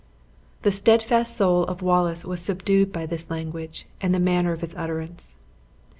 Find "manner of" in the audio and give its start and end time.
4.19-4.63